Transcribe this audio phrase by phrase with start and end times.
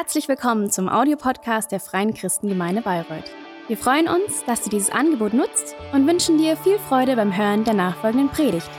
[0.00, 3.32] Herzlich willkommen zum Audiopodcast der Freien Christengemeinde Bayreuth.
[3.66, 7.64] Wir freuen uns, dass du dieses Angebot nutzt und wünschen dir viel Freude beim Hören
[7.64, 8.70] der nachfolgenden Predigt.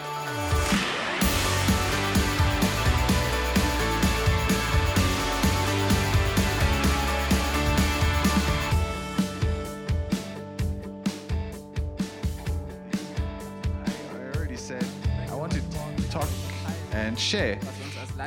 [17.17, 17.57] Share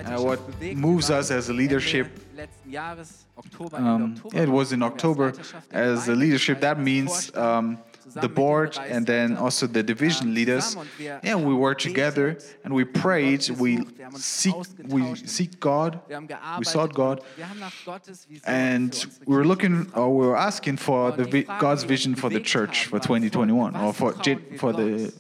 [0.05, 0.39] uh, what
[0.75, 2.22] moves us as a leadership.
[2.33, 5.33] Ende letzten Jahres, Oktober, Um, it was in waren wir als October
[5.71, 6.61] as a leadership.
[6.61, 7.79] That means um,
[8.21, 10.71] the board and then also the division leaders.
[10.71, 13.49] zusammen und wir Yeah, we work together and we prayed.
[13.59, 14.55] We gesucht, wir haben uns seek
[14.89, 15.99] we seek God.
[16.09, 17.21] We sought God.
[17.21, 21.13] und wir haben nach Gottes Vision And we were looking, or we were asking for
[21.17, 24.73] the vi- God's vision for the church for 2021 or for trauen gen- wir for
[24.75, 25.15] the Gott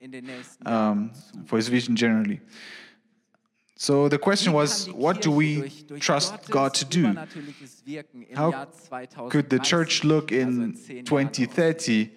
[0.00, 2.40] in den nächsten Jahren um, for His vision generally.
[3.82, 5.68] So the question was, what do we
[5.98, 7.02] trust God to do?
[7.02, 8.68] übernatürliches Wirken im How
[9.28, 12.06] Could the church look in zehn Jahren aussehen?
[12.06, 12.10] 2030?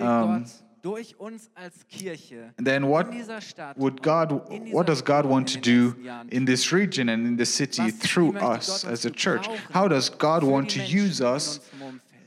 [0.00, 4.30] Um, Gott durch uns als Kirche And then what in dieser Stadt would God,
[4.70, 5.96] what does God want to do
[6.30, 9.48] in this region and in the city through us as a church?
[9.72, 11.60] How does God want to use us?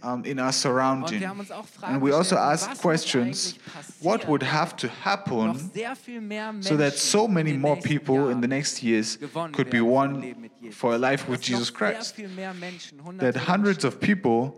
[0.01, 1.19] Um, in our Und surrounding?
[1.19, 3.55] wir haben uns auch Fragen And we also asked questions,
[4.01, 8.41] what would have to happen sehr viel mehr so that so many more people in
[8.41, 9.17] the next years
[9.51, 10.77] could be won Leben mit Jesus.
[10.77, 12.15] for a life with Jesus Christ?
[12.15, 14.53] viel mehr Menschen, hunderte That hundreds of people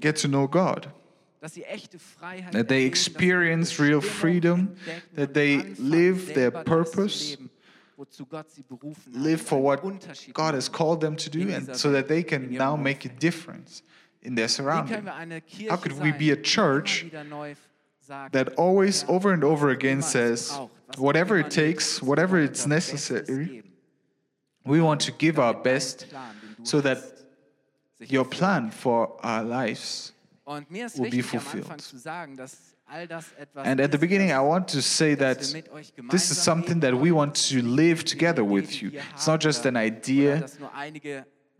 [0.00, 0.88] get to know God.
[1.40, 4.76] dass sie echte Freiheit that they erleben, dass sie experience real freedom,
[5.14, 7.50] that they live their selber das zu purpose, leben,
[7.96, 9.80] wozu Gott sie berufen hat, live for what
[10.34, 13.82] God has called them to do, and so that they can now make a difference
[14.26, 15.04] in their Wie können surrounding.
[15.04, 17.54] wir eine Kirche How could we be a church immer wieder neu
[18.00, 20.58] sagt, That always, over and over again, says,
[20.96, 23.62] whatever it takes, whatever it's necessary,
[24.64, 26.98] we want to give our best Plan, den du so that
[28.00, 30.12] your plan for our lives.
[30.44, 31.64] Und mir ist will be fulfilled.
[31.64, 35.16] Anfang zu sagen, dass all das etwas And at the beginning, I want to say
[35.16, 38.90] that wir mit euch this is something that we want to live together with you.
[39.14, 40.46] It's not just an idea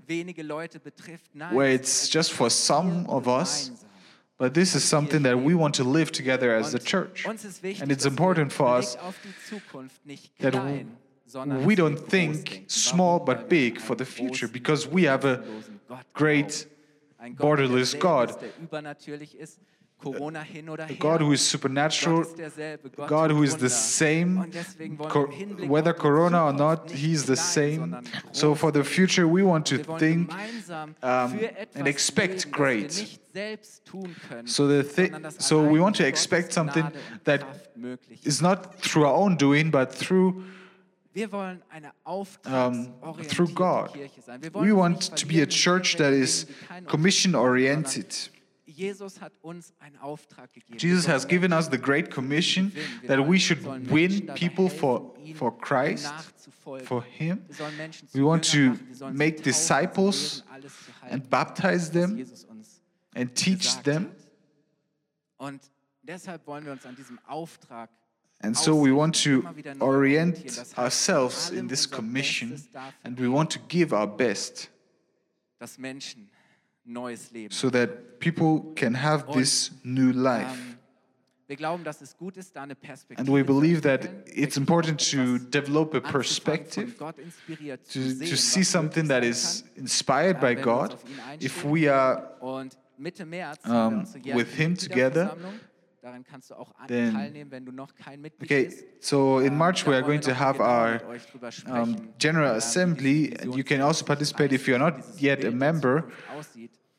[0.07, 1.35] oder das nur einige wenige Leute betrifft.
[1.35, 3.73] Nein, where it's just for some of us,
[4.39, 7.27] but this is something that we want to live together as a church.
[7.27, 10.97] Uns ist wichtig, And it's important for us auf die Zukunft nicht that klein,
[11.67, 15.43] we don't think small but big for the future because we have a
[16.15, 16.77] great glauben.
[17.19, 18.37] Ein Gott, borderless God.
[19.99, 20.97] Ist, der übernatürlich ist, Corona hin oder A her.
[20.99, 24.99] God who is supernatural, Gott ist derselbe, Gott God who is the same, Und deswegen
[24.99, 28.01] wollen cor- wir im Hinblick whether Corona or not, He is the same.
[28.33, 30.31] So for the future, we want to think
[31.03, 31.39] um,
[31.75, 32.89] and expect great.
[32.89, 36.87] Das wir nicht selbst tun können, So the thi- so we want to expect something
[37.25, 38.27] that Kraft möglich ist.
[38.27, 40.43] It's not through our own doing, but through
[41.13, 42.93] Wir wollen eine um,
[43.29, 43.91] through God.
[43.95, 44.43] Kirche sein.
[44.43, 48.31] Wir We want to be a church that is Dingen, die keinen commission oriented.
[48.77, 50.79] Jesus hat uns einen Auftrag gegeben.
[50.79, 52.73] Jesus has given us the great commission
[53.07, 56.13] that we should win people for, for Christ,
[56.85, 57.41] for Him.
[57.47, 58.89] Wir sollen Menschen We want to machen.
[58.89, 62.27] Wir sollen sie make disciples sie lehren, alles zu halten, and baptize them
[63.15, 64.09] and teach them.
[65.39, 65.63] Und
[66.03, 67.89] deshalb wollen wir uns an diesem Auftrag
[68.41, 70.51] And so we want to immer wieder neu orientieren.
[70.51, 72.63] orient ourselves in this commission
[73.03, 74.71] and we want to give our best
[77.51, 80.47] so that people can have this new life.
[80.53, 80.77] Ähm,
[81.49, 85.01] wir glauben, dass es gut ist, da eine Perspektive And we believe that it's important
[85.13, 90.57] to develop a perspective, von Gott inspiriert to, to see something that is inspired by
[90.57, 91.43] wenn wir uns God.
[91.43, 95.37] If we are Und Mitte März um, haben wir unsere jährliche with him together,
[96.07, 98.85] Daran kannst du auch then- teilnehmen, wenn du noch kein Mitglied okay, bist.
[99.01, 102.53] so in Ähm, March we are going to have our mit euch drüber um, General
[102.53, 106.05] ähm, Assembly, and you can also participate if you're not yet a member.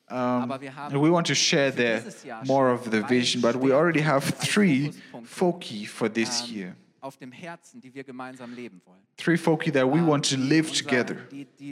[0.10, 2.84] Um, Aber wir haben and we want to share für there dieses Jahr more of
[2.92, 4.92] the vision, but we already have three
[5.24, 6.76] foci for this ähm, year.
[7.00, 9.00] auf dem Herzen, die wir gemeinsam leben wollen.
[9.16, 11.16] Three foci that we want to live together.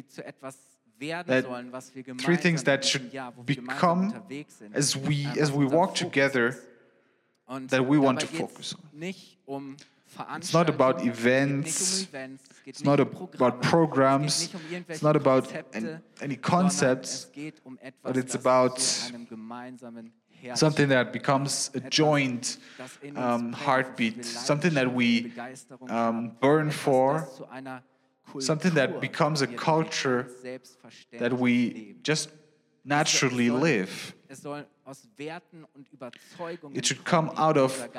[0.08, 0.58] Zu etwas
[0.98, 5.28] That sollen, was wir Three things that should Jahr, wo wir gemeinsam become as we
[5.38, 6.56] as we walk together.
[7.48, 9.14] Und that we want to focus on.
[9.46, 9.78] Um
[10.38, 12.02] It's not about events.
[12.02, 12.44] Es geht nicht um Events.
[12.66, 14.44] It's not um about programs.
[14.44, 17.32] Es geht nicht um It's not about Konzepte, any concepts,
[18.02, 23.42] but it's about zu einem gemeinsamen Herz something that becomes a joint das in uns
[23.44, 25.32] um, heartbeat, something that we
[25.90, 27.84] um, burn for, das zu einer
[28.40, 30.28] something that becomes a wird, die wir culture
[31.20, 32.30] that we just
[32.84, 34.14] naturally live.
[34.88, 37.90] Es soll aus Werten und Überzeugungen It should come out of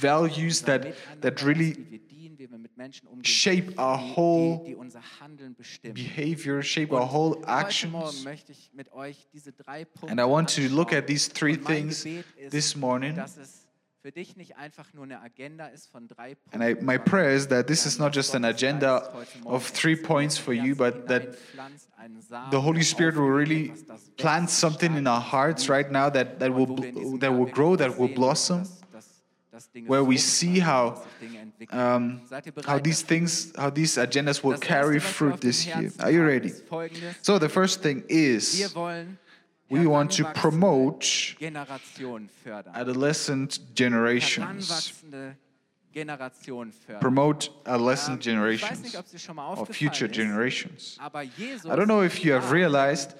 [0.00, 4.58] values that- that really wie wir dienen, wie wir mit Menschen umgehen, shape our whole
[4.58, 5.94] die, die unser Handeln bestimmen.
[5.94, 8.24] behavior, shape our whole actions.
[8.24, 11.56] möchte ich mit euch diese drei Punkte And I want to look at these three
[11.56, 12.06] things
[12.50, 13.16] this morning.
[14.04, 16.82] Dass es für dich nicht einfach nur eine Agenda ist von drei Punkten, And I,
[16.82, 19.96] my prayer is that this is not just an agenda Geist heute Morgen of three
[19.96, 23.72] points for you, but that Herz hineinpflanzt, einen Samen, the Holy Spirit will really
[24.16, 27.20] plant something in our hearts right now that, that will, Und wo wir in diesem
[27.20, 28.64] that will grow, that will blossom.
[29.86, 31.78] where we see how, dass sich Dinge entwickeln.
[31.78, 32.20] Um,
[32.66, 35.92] how these things, how these agendas will carry Erste, was wir fruit this year.
[35.98, 36.52] Are you ready?
[37.22, 38.74] So the first thing is
[39.70, 41.36] we want to promote
[42.74, 44.92] adolescent generations.
[45.92, 47.00] Generationen fördern.
[47.00, 50.98] Promote Ähm, adolescent generations nicht, ob es dir schon mal or future generations.
[50.98, 53.14] I don't know if you have realized.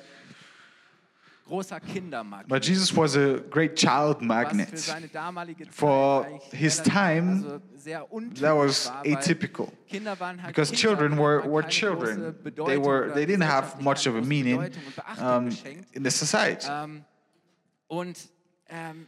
[2.48, 4.78] But Jesus was a great child magnet.
[4.78, 8.06] seine damalige Zeit For his time, also sehr
[8.40, 9.70] That was atypical.
[9.90, 12.34] Kinder waren halt Because children were, were children.
[12.44, 15.48] They were they didn't have much of a meaning Bedeutung und Beachtung um,
[15.92, 16.66] in the society.
[16.68, 17.04] Ähm,
[17.88, 18.18] und
[18.68, 19.06] ähm,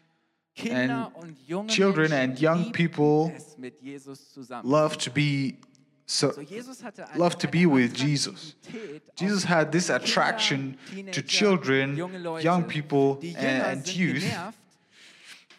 [0.58, 4.66] And children and young people es mit Jesus zusammen.
[4.66, 5.58] Love to be
[6.06, 8.54] so So, Jesus hatte eine, love to be with Jesus.
[9.18, 10.76] Jesus had this attraction
[11.12, 11.96] to children,
[12.40, 14.20] young people, and, and youth.
[14.22, 14.54] genervt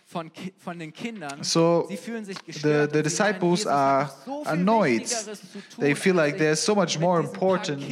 [0.09, 1.43] von, Ki- von den Kindern.
[1.43, 5.01] So Sie fühlen sich the, the und sie meinen, disciples are noch so viel annoyed.
[5.01, 7.83] Wichtigeres zu tun, They feel like there's so much more important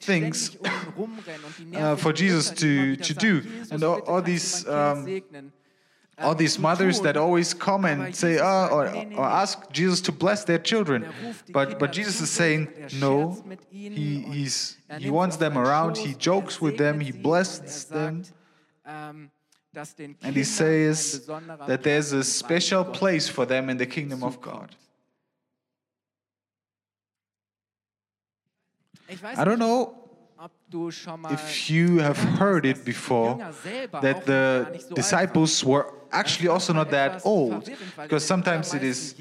[0.00, 3.74] things, um ihn rumrennen und die uh, for Jesus Mütter, die immer to- to do.
[3.74, 5.06] And all- all these, um.
[6.20, 8.86] All these mothers that always come and say, ah, or,
[9.16, 11.06] or ask Jesus to bless their children.
[11.50, 12.68] But, but Jesus is saying,
[13.00, 17.12] no, scherzt mit ihnen he, he's, he wants them around, he jokes with them, he
[17.12, 18.24] blesses them.
[18.84, 21.26] den And he says
[21.66, 24.40] that there's a special place for them in the kingdom of.
[24.40, 24.74] God.
[29.36, 29.99] I don't know
[30.42, 34.70] ob du schon mal if you have heard it before Jünger selber auch that the
[34.72, 37.64] nicht so alt disciples were actually also not that old.
[37.64, 39.14] verwirrend, weil in Because sometimes it is,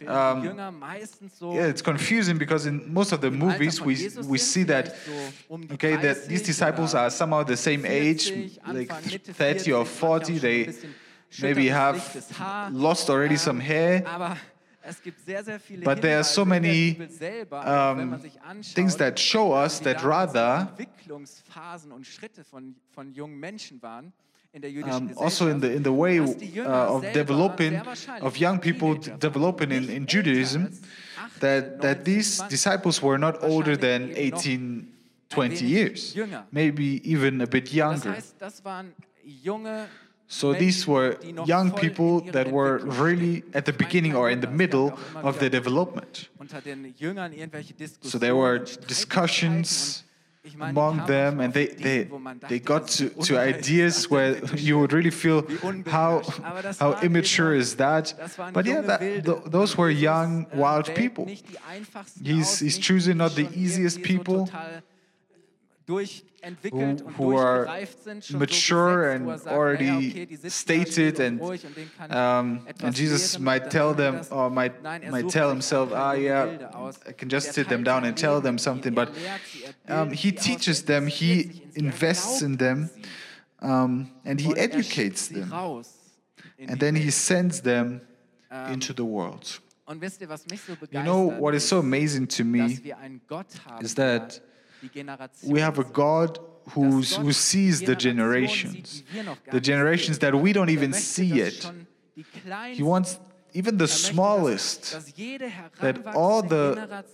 [0.00, 3.96] um, die Jünger meistens so yeah, it's confusing because in most of the movies we,
[4.26, 4.94] we see that
[5.50, 8.32] um okay that these disciples are somehow the same age
[8.66, 10.94] like 30 or 40, 40 manche haben
[11.28, 12.00] schon they maybe have
[12.72, 14.02] lost already some hair
[14.82, 17.10] Aber es gibt sehr, sehr viele But there are so Hinweise in der many, Bibel
[17.10, 22.06] selber, auch wenn um, man sich anschaut, things that show us that rather Entwicklungsphasen und
[22.06, 24.12] Schritte von, von jungen Menschen waren
[24.52, 26.26] in der jüdischen um, also in the in the way uh,
[26.66, 27.80] of developing
[28.20, 30.68] of young people developing in, in Judaism
[31.40, 34.88] that that these disciples were not older than wahrscheinlich 18
[35.30, 36.14] 20 years.
[36.50, 38.16] maybe even a bit younger
[40.32, 44.14] heißt, das waren junge so these were young people that were really at the beginning
[44.14, 46.30] or in the Wunder, es gab middle ja auch immer of their development.
[46.38, 48.10] Unter den Jüngern irgendwelche Diskussionen.
[48.10, 50.04] So there were discussions
[50.44, 52.08] und ich meine, die among them and they, they,
[52.48, 55.44] they got to, to ideas where you would really feel
[55.90, 56.20] how,
[56.80, 58.14] how immature is that.
[58.52, 61.26] But yeah that, th- those were young äh, wild people.
[61.26, 64.48] Nicht die einfachsten He's- he's choosing not the easiest people
[65.96, 70.26] who- who are durchgereift sind, schon mature so gesetzt, wo er and already naja, okay,
[70.26, 71.40] die sitzen da stated and,
[71.98, 76.46] kann um, and Jesus might tell them or might er might tell himself ah yeah
[77.08, 79.08] I can just Er sit them down and tell them something but
[79.88, 82.90] er er um, he teaches er them he sich in sie, er invests in them
[83.60, 85.52] um, and he er educates them.
[86.68, 88.00] and then he sends them
[88.54, 89.60] Ähm, into the world.
[89.86, 92.84] Und wisst ihr, was mich so you know what is so amazing to me dass
[92.84, 94.42] wir einen Gott haben, is that
[95.44, 95.84] we have a.
[95.84, 96.38] God
[96.70, 99.02] who's, who sees the generations,
[99.50, 101.70] the generations that we don't even see yet.
[102.72, 103.18] He wants
[103.54, 104.92] even the smallest,
[105.80, 107.04] that all the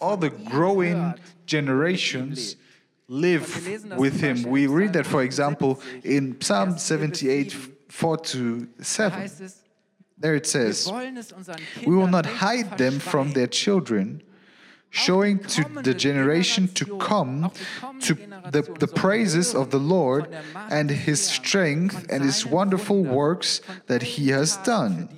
[0.00, 1.14] all the growing
[1.46, 2.56] generations
[3.08, 4.42] live with him.
[4.42, 7.52] We read that, for example, in Psalm 78,
[7.88, 9.30] 4 to 7.
[10.18, 10.90] There it says,
[11.86, 14.22] We will not hide them from their children,
[14.90, 17.50] showing to the generation to come
[18.00, 18.14] to
[18.50, 20.28] the, the praises of the Lord
[20.70, 25.08] and his strength and his wonderful works that he has done.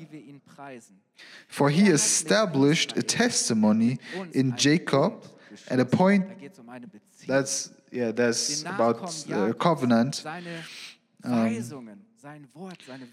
[1.48, 3.98] For he established a testimony
[4.32, 5.24] in Jacob
[5.68, 6.24] at a point
[7.26, 10.24] that's yeah that's about uh, covenant
[11.24, 13.06] Weisungen, sein Wort, seine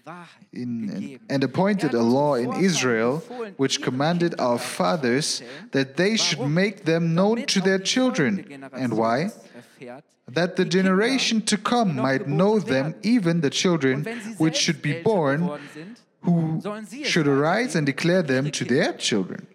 [0.52, 3.22] in, and appointed a law in Israel
[3.56, 8.68] which commanded our fathers that they should make them known to their children.
[8.74, 9.30] And why?
[10.26, 14.04] That the generation to come might know them, even the children
[14.36, 15.58] which should be born,
[16.20, 16.60] who
[17.04, 19.46] should arise and declare them to their children.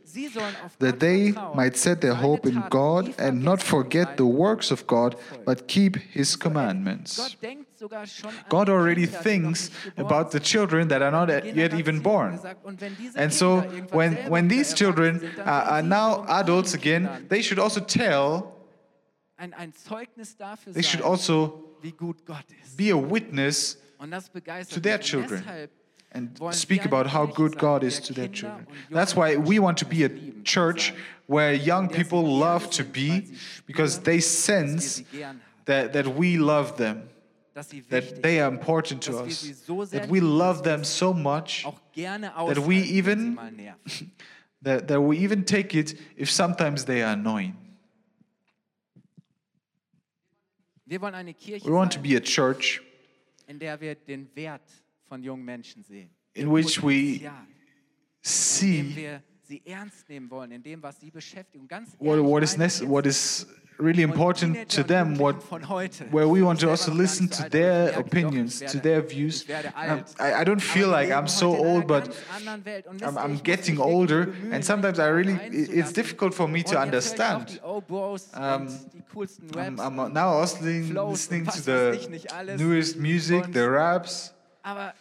[0.80, 5.16] That they might set their hope in God and not forget the works of God,
[5.46, 7.36] but keep His commandments.
[8.50, 12.40] God already thinks about the children that are not yet even born.
[13.16, 13.62] And so,
[13.92, 18.56] when, when these children are, are now adults again, they should also tell,
[20.68, 21.64] they should also
[22.76, 23.78] be a witness
[24.70, 25.70] to their children
[26.14, 28.68] and speak about how good God is to their children.
[28.90, 30.10] That's why we want to be a
[30.44, 30.94] church
[31.26, 33.34] where young people love to be
[33.66, 35.04] because they sense
[35.66, 37.10] that, that we love them,
[37.54, 43.38] that they are important to us, that we love them so much that we even
[44.62, 47.56] that, that we even take it if sometimes they are annoying.
[50.88, 52.82] We want to be a church
[53.48, 54.62] in der wir den Wert
[55.10, 56.10] von jungen Menschen sehen.
[56.36, 57.22] in which we
[58.22, 59.20] see
[59.54, 61.68] sie ernst nehmen wollen, in dem, was sie beschäftigt.
[61.70, 66.06] Ganz what, what is meine what is really important to them, what Jugendlichen von heute.
[66.12, 69.04] where we want to also listen to their aber ich merke doch, opinions, to their
[69.04, 69.46] views.
[69.48, 70.04] Um.
[70.20, 72.88] I, I don't feel like I'm so heute in einer old, but ganz anderen Welt.
[72.88, 76.76] Und wisst I'm, I'm getting older, and sometimes I really, it's difficult for me to
[76.76, 78.34] jetzt höre ich auch understand.
[78.34, 81.96] Um, und die coolsten I'm, I'm now also listening, Flows listening und to the weiß
[81.98, 82.60] ich nicht alles.
[82.60, 84.34] newest music, the raps.
[84.64, 84.94] Aber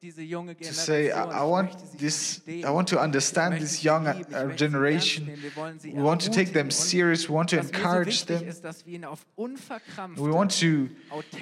[0.00, 2.42] zu sagen, hey, ich, ich möchte diese junge To say I, I want this.
[2.46, 5.26] I want to understand this young uh, generation.
[5.28, 7.28] ernst nehmen, wir wollen sie We want to take them serious.
[7.28, 8.48] We want to was mir so encourage them.
[8.48, 10.88] Ist, dass wir ihnen auf unverkrampfte, We want to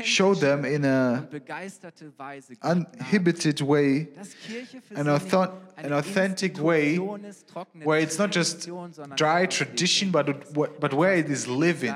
[0.04, 5.08] show them in a und begeisterte Weise Gott nahe uninhibited way dass Kirche für an
[5.08, 8.68] author- eine an authentic way where it's not just
[9.16, 11.94] dry tradition, but, but where it is living,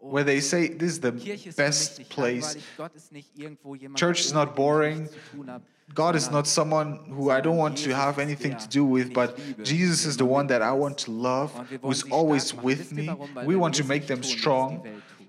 [0.00, 1.12] where they say this is the
[1.56, 2.56] best place.
[3.94, 5.08] Church is not boring.
[5.94, 9.38] God is not someone who I don't want to have anything to do with, but
[9.62, 13.08] Jesus is the one that I want to love, who is always with me.
[13.44, 14.86] We want to make them strong,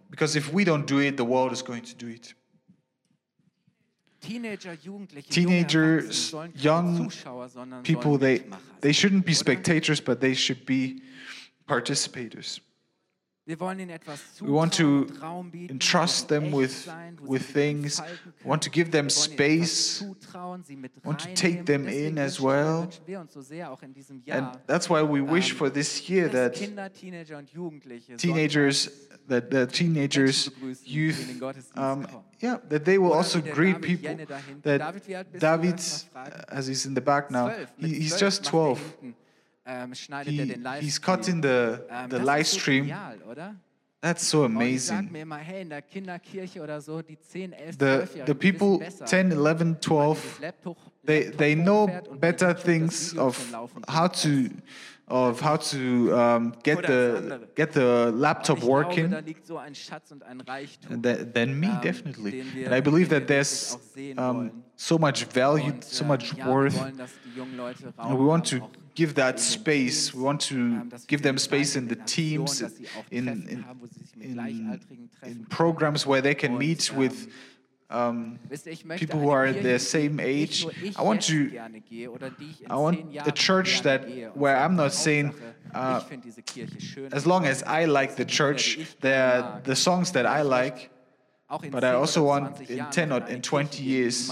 [0.10, 2.34] because if we don't do it, the world is going to do it.
[4.22, 8.44] Teenagers, junge Erwachsene sollen keine young people, they,
[8.82, 11.02] they shouldn't be spectators, but they should be
[11.68, 11.70] participators.
[11.70, 12.66] Wir wollen ihnen etwas
[13.48, 16.86] We want to zutrauen, Raum bieten, entrust them with,
[17.26, 18.02] with things,
[18.44, 22.18] we want to give them Wir wollen ihnen etwas space, want to take them in
[22.18, 22.82] as well.
[22.82, 25.72] wünschen wir uns so sehr auch in diesem And that's why we wish ähm, for
[25.72, 28.92] this year that Kinder, Teenager und Jugendliche teenagers,
[29.30, 30.52] that the teenagers,
[30.84, 32.06] youth, in den Gottesdienst um,
[32.44, 34.10] yeah, that they will also greet people.
[34.10, 34.62] Jenne da hinten.
[34.64, 35.48] That David, wie alt bist du?
[35.48, 36.50] David, Darf ich mal fragen?
[36.50, 38.82] as he's in the back now, he, he's just er 12.
[39.68, 40.82] Ähm, schneidet He, er den Livestream.
[40.82, 41.48] he's cutting the,
[41.90, 42.84] Ähm, the live stream.
[42.86, 43.56] genial, oder?
[44.02, 45.14] That's so amazing.
[45.14, 49.80] immer, hey, in der Kinderkirche oder so, die 10, 11, The, the people, 10, 11,
[49.82, 50.40] 12,
[51.04, 51.88] they, they know
[52.20, 53.38] better wie man das things of
[53.90, 54.50] how to
[55.10, 60.12] of how to um, get the get the laptop working da liegt so ein Schatz
[60.12, 61.02] und ein Reichtum.
[61.02, 64.98] th- than me ähm, definitely and i believe that there's wirklich auch sehen um, so
[65.00, 68.50] much value so much worth wir wollen, dass die jungen Leute Raum and we want
[68.50, 68.58] to
[68.98, 70.56] give that space we want to
[71.08, 72.62] give them space in the teams
[73.18, 73.64] in in,
[74.30, 74.80] in,
[75.30, 77.16] in programs where they can meet with
[77.90, 78.38] um,
[79.02, 80.66] people who are the same age.
[81.00, 81.50] I want to-
[82.70, 84.04] I want a church that-
[84.36, 85.28] where I'm not saying,
[85.74, 86.02] uh,
[87.14, 89.18] as long as i like the church the
[89.64, 90.90] the songs that i like
[91.72, 94.28] but I also want in 10 or in 20 Kirche gehen, in die years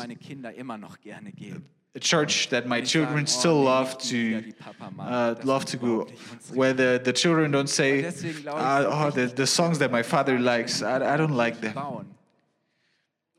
[1.96, 4.54] a church that my children still love to
[5.00, 6.08] uh, love to go.
[6.54, 10.82] Where the, the children don't say uh, oh the, the songs that my father likes
[10.82, 11.76] I, I don't like them.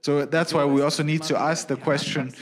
[0.01, 2.33] So that's why we also need to ask the question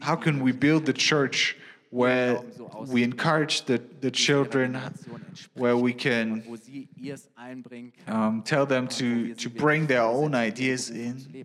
[0.00, 1.56] how can we build the church
[1.90, 2.40] where
[2.86, 4.78] we encourage the, the children
[5.54, 6.44] where we can
[8.06, 11.44] um, tell them to, to bring their own ideas in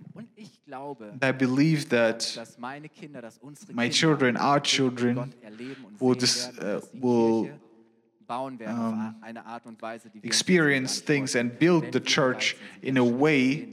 [1.21, 2.37] I believe that
[3.73, 5.33] my children, our children,
[5.99, 7.49] will dis- uh, will,
[8.67, 9.15] um,
[10.23, 13.67] experience things and build the church in a way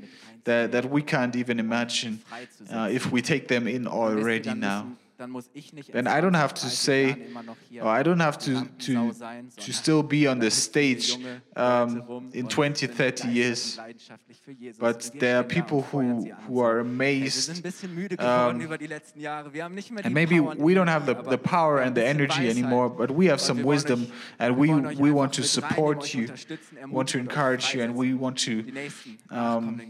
[0.44, 2.20] that, that we can't even imagine
[2.70, 4.86] uh, if we take them in already now.
[5.16, 7.98] Dann muss ich nicht then I don't have to say, Jahren immer noch hier or
[7.98, 9.12] I don't have to, to,
[9.56, 11.18] to still be on the stage
[11.56, 13.72] um, in und 20, 30 years.
[13.72, 14.78] und leidenschaftlich für Jesus.
[14.78, 17.56] But there are people who, sie an und who are sagen, "Hey, wir sind amazed.
[17.56, 19.52] ein bisschen müde geworden um, über die letzten Jahre.
[19.52, 22.04] Wir haben nicht mehr die And maybe we don't have the, the power and the
[22.04, 24.06] energy anymore, but we have some wisdom
[24.38, 27.96] and we, we want to support you, want to ermutigen und euch encourage you, and
[27.96, 28.62] we want to
[29.30, 29.80] um,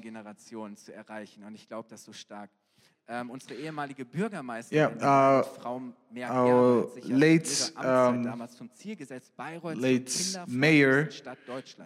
[3.13, 5.83] Ähm, unsere ehemalige Bürgermeisterin, Yeah, die uh, Frau
[6.31, 11.09] our hat sich ja late, um, damals zum Ziel gesetzt, Bayreuth zur late mayor,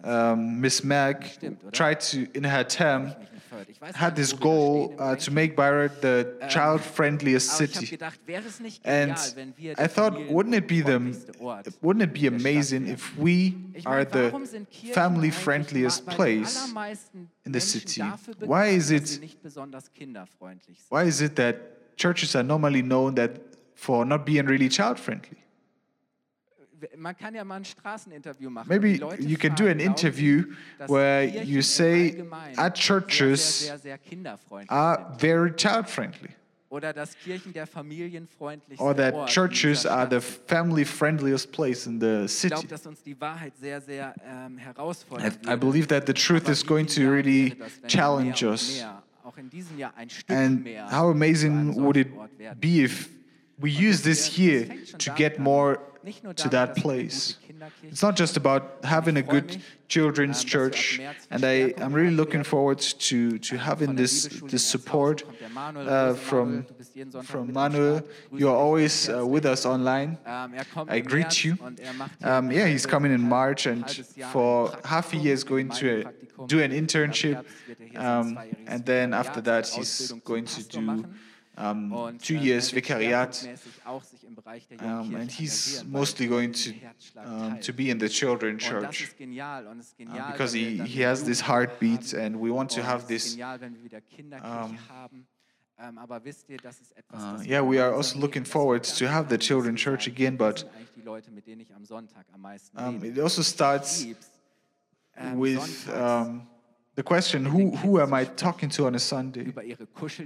[0.03, 1.71] um, Miss oder?
[1.71, 3.69] tried to, in her term, Mich nicht gefeiert.
[3.69, 7.49] Ich weiß gar had this wo wir da goal uh, to make Bayreuth the child-friendliest
[7.53, 7.91] Aber ich habe city.
[7.91, 10.99] gedacht, wäre es nicht And genial, wenn wir I thought, wouldn't it be the,
[11.81, 13.53] wouldn't it be amazing if we
[13.85, 16.67] are the warum sind Kirchen family friendliest place
[17.45, 18.01] in the city?
[18.39, 20.91] Why is it- sie nicht besonders kinderfreundlich sind?
[20.91, 21.55] Why is it that
[21.95, 23.31] churches are normally known that
[23.77, 25.37] for not being really child-friendly?
[26.95, 28.67] Man kann ja mal ein Straßeninterview machen.
[28.69, 30.43] Maybe you can do an interview
[30.87, 32.23] where you say
[32.57, 33.71] our churches
[34.67, 36.29] are very child-friendly,
[36.69, 42.25] Oder dass Kirchen der familienfreundlichste or that Ort churches are the family-friendliest place in the
[42.25, 42.67] Ich glaube, city.
[42.67, 46.63] dass uns die Wahrheit sehr, sehr ähm, I, herausfordern I believe that the truth is
[46.63, 48.83] going to really wäre das, wenn wir challenge us.
[49.23, 52.59] Auch in diesem Jahr ein Stück And how amazing would it solchen Ort werden.
[52.59, 53.09] be if
[53.59, 54.67] we use this year
[54.99, 55.81] to get more
[56.35, 57.37] to that place?
[57.83, 60.99] It's not just about having a good children's church,
[61.31, 65.23] and I, I'm really looking forward to, to having this, this support
[65.55, 66.65] uh, from,
[67.23, 68.03] from Manuel.
[68.31, 70.17] You're always uh, with us online.
[70.25, 71.57] I greet you.
[72.23, 73.89] Um, yeah, he's coming in March, and
[74.31, 76.47] for half a year is going to uh, Praktikum.
[76.47, 77.43] do an internship,
[77.95, 78.37] er um,
[78.67, 81.05] and then after that, he's going to do.
[81.57, 83.35] Um, two ähm, years wird Vikariat.
[83.35, 86.71] schwerpunktmäßig auch sich im Bereich der Um, and he's mostly going to
[87.25, 90.81] um, to be in the children church ist genial und es ist uh, because he,
[90.83, 93.31] he has this heartbeat, and we want to have this.
[93.31, 94.77] genial, wenn wir wieder Kinderkirche
[95.11, 95.25] um.
[95.79, 99.07] Ähm, aber wisst ihr, das ist etwas, Uh, yeah, we are also looking forward to
[99.07, 102.25] have the children church again, but sind eigentlich die Leute, mit denen ich am Sonntag
[102.33, 104.07] am meisten um, it also starts
[105.15, 106.47] ähm, with um,
[106.97, 109.53] the question: Who who am I talking to on a Sunday?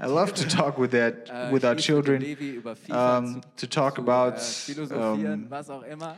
[0.01, 2.75] I love to talk with that äh, with our Schließ mit dem children Levi über
[2.75, 6.17] FIFA um, to talk about äh, um, was auch immer.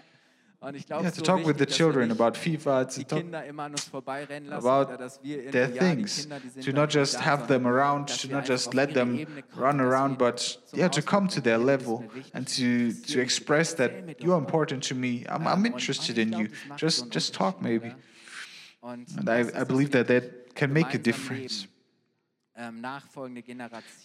[0.60, 3.04] Und ich glaube, yeah to talk with the wichtig, dass wir children about FIFA to
[3.04, 5.96] talk Kinder immer an uns vorbeirennen lassen about oder dass wir their irgendwie, ja, die
[5.96, 6.22] things.
[6.22, 9.26] Kinder, die sind to not just have them around to not just let them
[9.58, 13.20] run around but yeah to come to their hey, du bist level and to to
[13.20, 15.26] express that erzähl mir doch you're important to me.
[15.28, 16.48] I'm, I'm interested in you.
[16.48, 17.96] das macht so just just talk maybe.
[18.84, 21.68] and I, I believe that that can make a difference.
[22.56, 22.84] Ähm,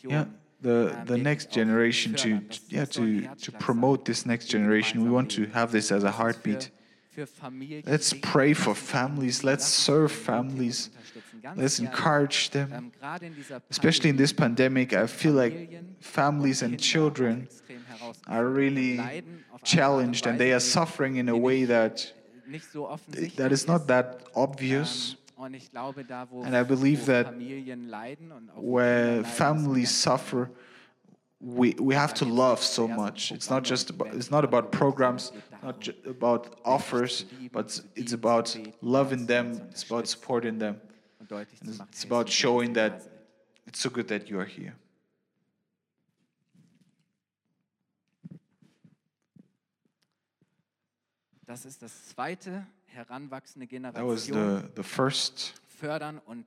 [0.04, 0.26] yeah
[0.61, 5.30] the ähm, the next generation to yeah to to promote this next generation we want
[5.30, 6.70] to have this as a heartbeat
[7.11, 9.44] Für, für Familien let's pray for families.
[9.44, 10.90] let's serve families.
[11.56, 12.72] let's encourage them.
[12.72, 17.48] Ähm, gerade in dieser especially in this pandemic, I feel like families and children
[18.26, 21.34] are really und leiden auf eine Art und challenged and they are suffering in a
[21.34, 22.14] way that
[22.46, 26.64] nicht so offensichtlich that is not that obvious, Und ich glaube, da, wo, And I
[26.64, 30.51] believe that Familien leiden und auch wo Kinder where families suffer.
[31.40, 33.31] We, we have to love so much.
[33.31, 38.59] It's not just about, it's not about programs, not ju- about offers, but it's- about
[38.83, 39.61] loving them.
[39.70, 40.81] It's about supporting them.
[41.20, 43.09] und deutlich zu machen, It's about showing that
[43.66, 44.72] it's so good that you are here.
[51.48, 55.54] Das ist das zweite, heranwachsende That was the the first.
[55.66, 56.44] fördern und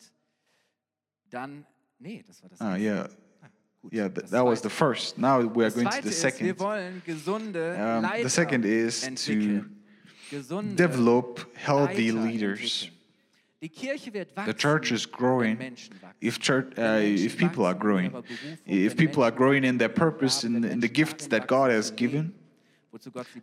[1.32, 1.66] dann,
[1.98, 2.84] nee, das war das Ah, erste.
[2.84, 3.10] yeah,
[3.82, 4.08] Gut, yeah.
[4.10, 5.18] Th- that was the first.
[5.18, 6.60] Now we are going to the ist, wir second.
[6.60, 9.66] wollen gesunde Um, Leiter the second is to.
[10.30, 12.60] Gesunde develop healthy Leiter leaders.
[12.84, 12.98] entwickeln.
[13.64, 15.58] Die Kirche wird The church is growing
[16.20, 18.12] if church uh, if people are growing
[18.68, 22.34] if people are growing in their purpose in, in the gifts that God has given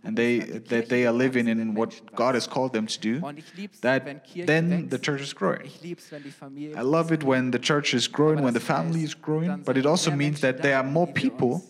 [0.04, 3.38] and they that they are living in what God has called them to do Und
[3.38, 4.04] ich lieb's, that
[4.46, 5.62] then the church is growing.
[5.64, 8.60] Ich lieb's, wenn die Familie I love it when the church is growing when the
[8.60, 11.62] family is growing but it also means that there are more people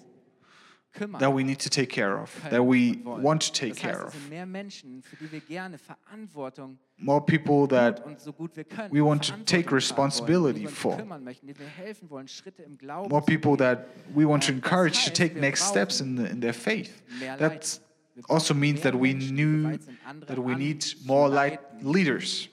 [0.93, 1.21] kümmern.
[1.21, 4.07] that we need to take care of that we want to take das heißt, care
[4.07, 8.65] of mehr Menschen, für die wir gerne Verantwortung more people that und so gut wir
[8.65, 10.97] können we want to take responsibility wollen, die wir uns for.
[10.97, 14.53] kümmern möchten, denen wir helfen wollen, Schritte im Glauben more people that we want to
[14.53, 17.03] encourage to take next steps in, the, in their faith
[17.39, 17.81] that's.
[18.29, 19.79] Also means that we knew
[20.27, 22.49] that we need more leiten, leaders,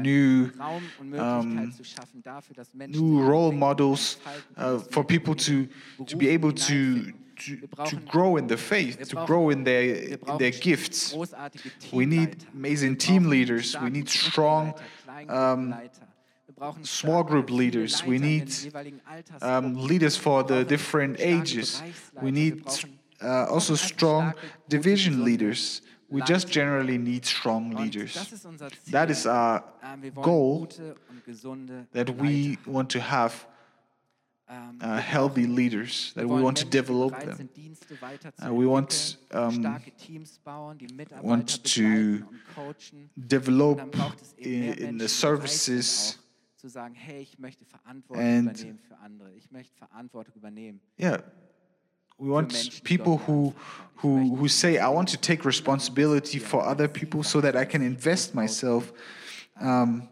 [0.00, 0.50] new,
[1.18, 1.72] um,
[2.88, 4.16] new role models
[4.56, 5.68] uh, for people to
[6.06, 9.82] to be able to to, to grow in the faith, to grow in their
[10.28, 11.14] in their gifts.
[11.92, 13.76] We need amazing team leaders.
[13.80, 14.74] We need strong
[15.28, 15.74] um,
[16.82, 18.04] small group leaders.
[18.04, 18.52] We need,
[19.40, 21.82] um, leaders for the different ages.
[22.20, 22.64] We need
[23.22, 24.34] uh, also strong
[24.68, 25.82] division leaders.
[26.08, 28.12] We just generally need strong leaders.
[28.14, 28.92] Das ist unser Ziel.
[28.92, 33.46] That is our Ähm, goal gute und gesunde that we want to have
[34.48, 37.48] Ähm, uh, healthy leaders, that we want to develop them.
[38.42, 43.10] Uh, we want, um, starke Teams bauen, die Mitarbeiter want to begleiten und coachen.
[43.16, 46.18] Und dann Develop braucht es eben in, in the Menschen, die bereit services.
[46.56, 49.32] zu sagen, hey, ich möchte Verantwortung And- übernehmen für andere.
[49.32, 50.80] Ich möchte Verantwortung übernehmen.
[51.00, 51.22] Yeah.
[52.18, 53.54] We want people who,
[53.96, 57.82] who, who say, I want to take responsibility for other people so that I can
[57.82, 58.92] invest myself,
[59.60, 60.08] um,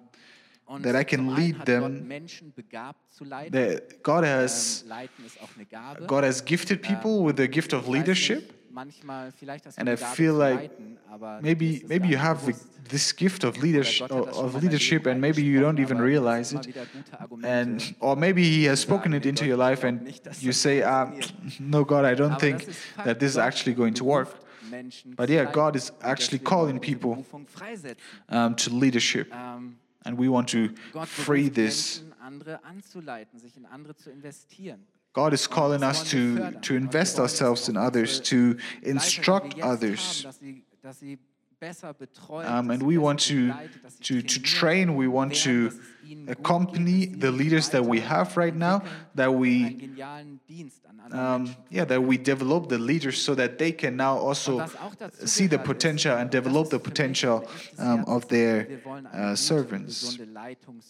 [0.83, 1.83] that I can lead them.
[1.83, 3.53] Gott Menschen begabt zu leiten.
[3.53, 6.07] that God has, ähm, leiten ist auch eine Gabe.
[6.07, 8.55] God has gifted people with the gift of Ich weiß nicht, leadership.
[8.73, 12.47] manchmal, vielleicht hast du And I feel like leiten, aber dir Maybe, maybe you have
[12.47, 12.55] the,
[12.89, 15.99] this gift of leadership, Gott hat das schon of leadership, and maybe you don't even
[16.01, 16.63] realize it.
[16.63, 17.49] gibt immer wieder gute Argumente.
[17.49, 20.03] And or maybe He has spoken it into your life, and
[20.41, 21.13] you say, ah,
[21.59, 23.07] "No, God, I don't think das ist Fakt.
[23.07, 24.29] that this is actually going to work."
[25.17, 25.51] But yeah.
[25.51, 27.25] God is actually calling wollen wir diese people
[28.29, 30.71] um, to leadership, Ähm, and we want to
[31.07, 32.01] free this.
[32.01, 34.87] Menschen, andere anzuleiten, sich in andere zu investieren.
[35.13, 39.63] God is calling us to to invest ourselves in others, to Leiter, die wir instruct
[39.63, 40.25] others.
[40.25, 41.19] Haben, dass sie, dass sie
[41.59, 45.35] besser betreuen, Um, and we want to, begleitet, dass sie to, to train, we want
[45.45, 45.71] to
[46.11, 48.83] dass es ihnen gut accompany the leaders that we have right now,
[49.15, 53.59] that we, genialen Dienst an andere um, yeah, that we develop the leaders so that
[53.59, 57.45] they can now also was auch dazu see the potential and develop the potential
[57.79, 58.69] um, of their Herzensziel.
[58.69, 60.19] Wir wollen eine uh, servants.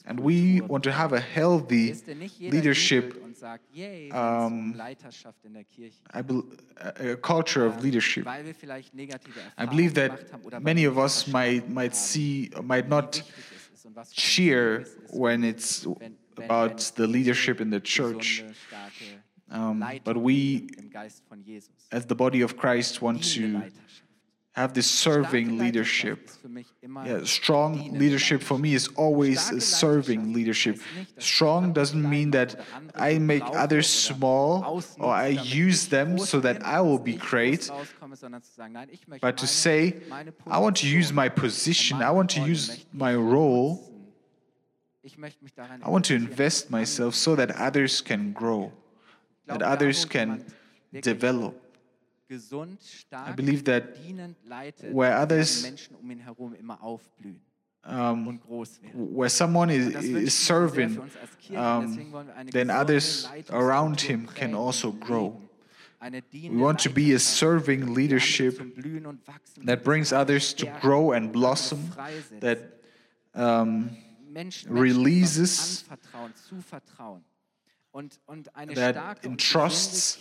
[0.06, 3.64] And we want to have a healthy Wisst ihr, nicht jeder leadership, jubelt und sagt,
[3.72, 5.96] yay, wenn es um, um Leiterschaft in der Kirche.
[6.14, 6.44] I bel-
[6.82, 8.26] a culture of leadership.
[8.58, 12.88] Vielleicht negative I believe that haben oder weil many of us might might see might
[12.88, 13.22] not
[13.96, 15.86] wichtig es ist und was für ein cheer Segen es ist, when it's
[16.36, 18.44] about the leadership in the church.
[19.52, 21.70] Um, but we, gibt im Geist von Jesus.
[21.90, 23.62] as the body of Christ, want to.
[24.60, 26.26] Have this serving leadership.
[26.26, 30.76] ist für mich immer Yeah, strong leadership for me is always a serving leadership.
[30.76, 32.56] heißt nicht, dass ich Strong doesn't mean that
[32.98, 38.16] I make others small or I use them so that I will be great, rauskomme,
[38.16, 40.02] sondern zu sagen, nein, ich möchte but to say,
[40.46, 43.90] I want to use my position, I want to use my role, nutzen.
[45.02, 48.72] Ich möchte mich darin I want to invest myself so that others can grow,
[49.46, 50.44] that others can
[50.92, 51.54] develop.
[52.30, 57.40] Gesund, stark, believe that dienend leitet, where others- Menschen um ihn herum immer aufblühen
[57.82, 60.90] Um, und groß where someone is, Und das wünsche ich is mir so sehr serving,
[60.90, 61.60] für uns als Kirche.
[61.78, 65.40] um, Deswegen wollen wir eine then others around him can also grow.
[66.00, 70.66] We want to be a serving leadership zum Blühen und Wachsen that brings others to
[70.80, 71.90] grow and blossom,
[72.40, 72.58] that
[73.34, 73.90] um,
[74.68, 77.24] releases- Menschen anvertrauen, zuvertrauen.
[77.92, 80.18] Und, und that entrusts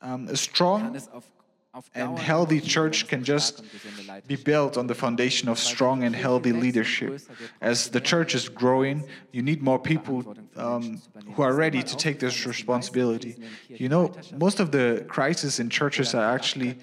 [0.00, 1.24] um, a strong es auf,
[1.72, 5.48] auf and healthy church can just starke und gesunde Leiterschaft be built on the foundation
[5.48, 7.20] of strong and healthy leadership.
[7.60, 10.24] As the church is growing, you need more people
[10.56, 11.00] um,
[11.34, 13.36] who are ready to take this responsibility.
[13.68, 16.78] You know, most of the crises in churches are actually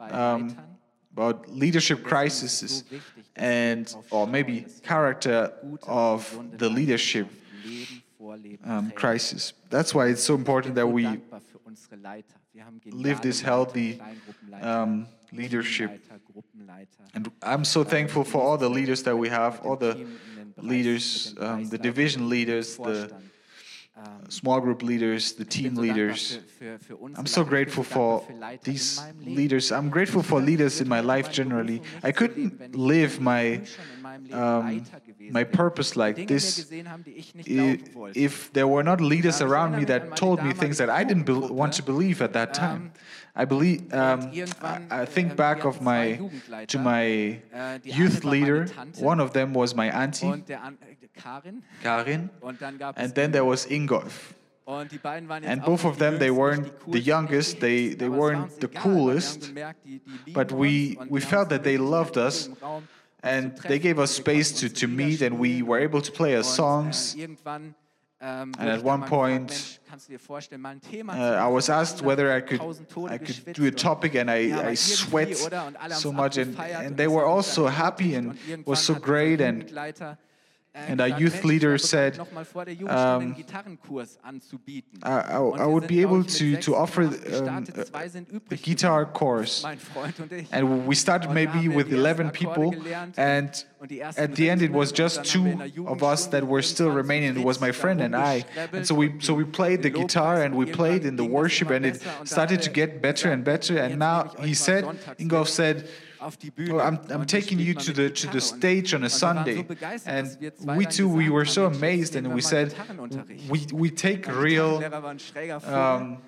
[0.00, 0.56] um,
[1.12, 2.84] about leadership crises
[3.36, 5.52] and or maybe character
[5.86, 7.28] of the leadership
[8.64, 9.52] um, crisis.
[9.70, 11.20] That's why it's so important that we
[12.86, 14.00] live this healthy
[14.60, 16.02] um, leadership.
[17.14, 20.06] And I'm so thankful for all the leaders that we have, all the
[20.56, 23.12] leaders, um, the division leaders, the
[24.28, 26.38] small group leaders, the team leaders.
[27.16, 28.24] I'm so grateful for
[28.62, 29.72] these leaders.
[29.72, 31.82] I'm grateful for leaders in my life generally.
[32.02, 33.62] I couldn't live my
[34.32, 34.84] um,
[35.30, 36.70] my purpose like this
[38.14, 41.72] if there were not leaders around me that told me things that I didn't want
[41.74, 42.92] to believe at that time.
[43.34, 43.92] I believe.
[43.94, 46.20] Um, I, I think back of my
[46.66, 47.38] to my
[47.84, 48.66] youth leader.
[48.98, 50.44] One of them was my auntie
[51.08, 51.62] Karin.
[51.82, 52.30] Karin.
[52.96, 54.34] and then there was Ingolf.
[54.66, 59.52] And both of them, they weren't the youngest, they, they weren't the coolest,
[60.32, 62.48] but we, we felt that they loved us
[63.22, 66.44] and they gave us space to, to meet and we were able to play our
[66.44, 67.16] songs.
[68.22, 72.60] And at one point, uh, I was asked whether I could
[73.08, 75.34] I could do a topic, and I, I sweat
[75.90, 78.36] so much, and, and they were all so happy and
[78.66, 79.72] was so great, and
[80.72, 82.16] and our youth leader said,
[82.88, 83.36] um,
[85.02, 89.64] I, I, I, would be able to, to offer um, a, a uh, guitar course.
[90.52, 92.72] And we started maybe with 11 people,
[93.16, 93.64] and
[94.16, 97.36] at the end it was just two of us that were still remaining.
[97.36, 98.44] It was my friend and I.
[98.72, 101.84] And so we, so we played the guitar and we played in the worship, and
[101.84, 103.76] it started to get better and better.
[103.76, 104.84] And now he said,
[105.18, 105.88] Ingolf said,
[106.80, 109.66] I'm, I'm taking you to the to the stage on a Sunday,
[110.06, 110.36] and
[110.76, 112.74] we too we were so amazed, and we said
[113.48, 114.82] we we take real.
[115.64, 116.18] Um,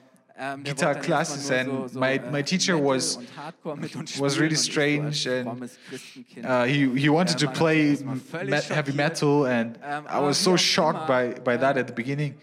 [0.65, 3.19] guitar classes and my, my teacher was
[4.19, 5.71] was really strange and
[6.43, 7.97] uh, he, he wanted to play
[8.69, 12.41] heavy metal and I was so shocked by, by that at the beginning.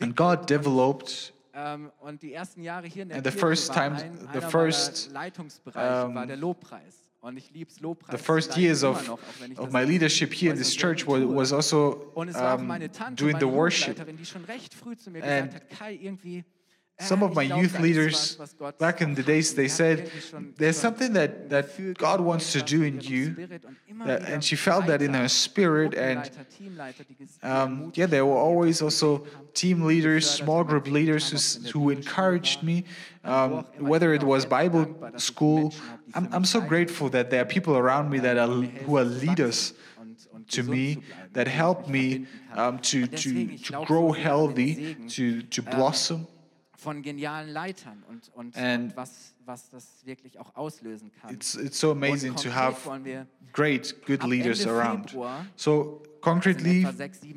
[0.00, 4.28] And God developed um, und die ersten Jahre hier in der Kirche first time, ein,
[4.32, 7.10] the first, um, war der um, Lobpreis.
[7.20, 8.16] Und ich lieb's Lobpreis.
[8.16, 9.18] The first years of, noch,
[9.56, 12.28] of my leadership here in this church was, was also um,
[13.16, 13.96] doing the worship.
[14.06, 16.44] Die schon recht früh zu mir gesagt hat, Kai, irgendwie
[17.00, 18.36] some of my youth leaders
[18.78, 20.10] back in the days, they said,
[20.56, 23.48] there's something that, that God wants to do in you.
[24.04, 25.94] That, and she felt that in her spirit.
[25.94, 26.28] And
[27.42, 32.84] um, yeah, there were always also team leaders, small group leaders who, who encouraged me,
[33.24, 34.86] um, whether it was Bible
[35.18, 35.72] school.
[36.14, 39.72] I'm, I'm so grateful that there are people around me that are, who are leaders
[40.48, 46.26] to me that help me um, to, to, to grow healthy, to, to blossom.
[46.78, 51.34] von genialen Leitern und, und, und was, was das wirklich auch auslösen kann.
[51.34, 52.76] It's, it's so amazing to have
[53.52, 55.16] great, good leaders Ende around.
[55.56, 56.86] So concretely,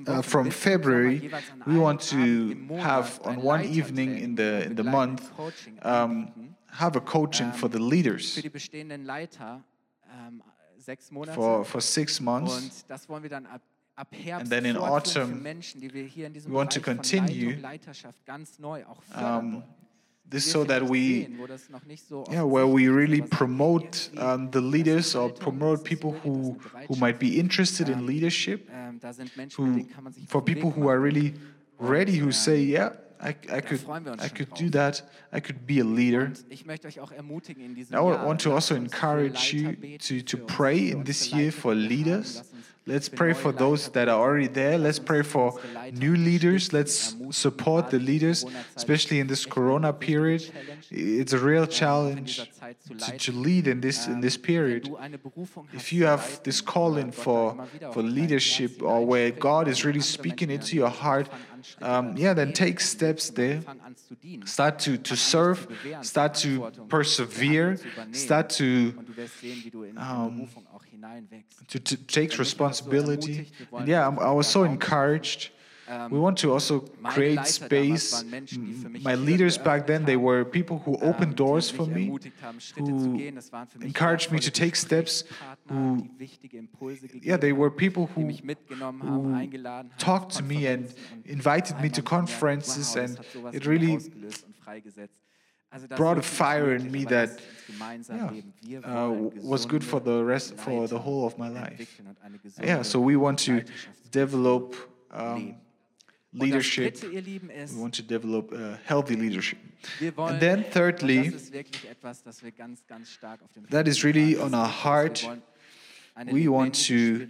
[0.07, 1.31] uh, from February,
[1.65, 5.31] we want to have on one evening in the, in the month,
[5.81, 8.35] um, have a coaching for the ähm, leaders.
[8.35, 9.63] Für die bestehenden Leiter,
[10.29, 10.43] ähm,
[11.09, 12.55] um, for, for six months.
[12.55, 13.61] Und das wollen wir dann ab
[14.11, 17.57] and then in autumn, we want to continue
[19.13, 19.63] um,
[20.27, 21.27] this so that we,
[22.29, 27.39] yeah, where we really promote um, the leaders or promote people who, who might be
[27.39, 28.69] interested in leadership,
[29.57, 29.85] who,
[30.27, 31.33] for people who are really
[31.79, 33.81] ready, who say, yeah, I, I, could,
[34.19, 35.01] I could do that.
[35.31, 36.33] I could be a leader.
[37.93, 42.43] I want to also encourage you to, to pray in this year for leaders.
[42.87, 44.77] Let's pray for those that are already there.
[44.77, 45.59] Let's pray for
[45.93, 46.73] new leaders.
[46.73, 48.43] Let's support the leaders,
[48.75, 50.51] especially in this Corona period.
[50.89, 52.49] It's a real challenge
[52.99, 54.89] to, to lead in this in this period.
[55.73, 57.55] If you have this calling for
[57.93, 61.29] for leadership or uh, where God is really speaking into your heart,
[61.81, 63.61] um, yeah, then take steps there.
[64.45, 65.67] Start to to serve.
[66.01, 67.77] Start to persevere.
[68.11, 68.93] Start to
[69.97, 70.49] um,
[71.67, 73.51] to, to responsibility.
[73.71, 75.51] And yeah, I was so encouraged.
[76.09, 78.23] We want to also create space.
[79.01, 82.05] My leaders back then, they were people who opened doors for me,
[82.75, 83.33] who
[83.81, 85.25] encouraged me to take steps.
[85.67, 86.07] Who,
[87.21, 89.45] yeah, they were people who, who
[89.97, 90.93] talked to me and
[91.25, 93.19] invited me to conferences, and
[93.51, 93.99] it really
[95.95, 97.39] brought a fire in me that
[98.61, 99.09] yeah, uh,
[99.41, 102.01] was good for the rest for the whole of my life.
[102.61, 103.63] Yeah, so we want to
[104.11, 104.75] develop
[105.11, 105.55] um,
[106.33, 107.01] leadership.
[107.03, 109.59] We want to develop uh, healthy leadership.
[109.99, 111.29] And then thirdly,
[113.69, 115.27] that is really on our heart
[116.31, 117.27] we want to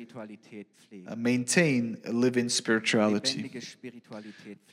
[1.07, 3.49] uh, maintain a living spirituality.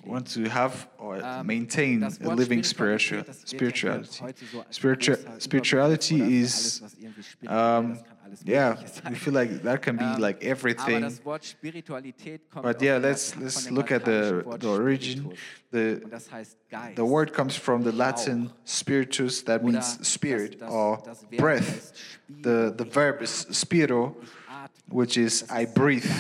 [0.05, 4.25] We want to have or maintain a living spiritual, spirituality.
[4.71, 6.83] Spirituality, spirituality is
[7.47, 9.13] um, alles yeah, sein.
[9.13, 11.03] I feel like that can be like everything.
[12.63, 15.33] but yeah, let's let's look at the, the origin.
[15.71, 16.01] The,
[16.95, 21.03] the word comes from the Latin spiritus, that means spirit or
[21.37, 21.93] breath.
[22.29, 24.17] The, the verb is spiro,
[24.89, 26.11] which is I breathe.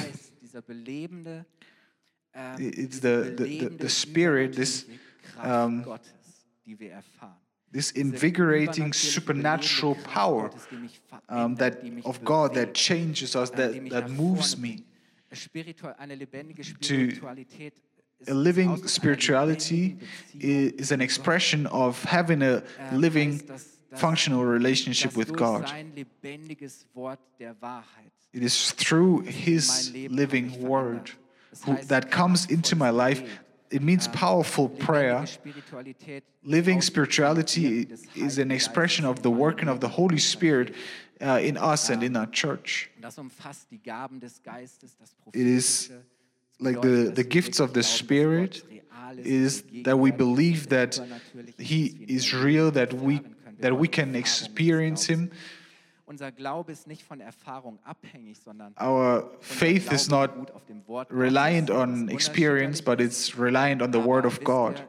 [2.58, 4.84] It's the, the, the, the spirit, this
[5.40, 5.84] um,
[7.70, 10.50] this invigorating supernatural power
[11.28, 14.84] um, that of God that changes us, that, that moves me
[16.80, 17.20] to
[18.26, 19.96] a living spirituality
[20.40, 23.40] is an expression of having a living
[23.94, 25.70] functional relationship with God.
[28.32, 31.10] It is through His living word
[31.64, 33.22] who, that comes into my life
[33.70, 35.26] it means powerful prayer.
[36.42, 40.74] Living spirituality is an expression of the working of the Holy Spirit
[41.20, 42.90] uh, in us and in our church.
[45.34, 45.90] It is
[46.60, 48.62] like the, the gifts of the Spirit
[49.18, 51.00] is that we believe that
[51.58, 53.20] He is real, that we
[53.60, 55.30] that we can experience Him.
[58.78, 60.30] Our faith is not
[61.10, 64.80] reliant on experience, but it's reliant on the Word of God.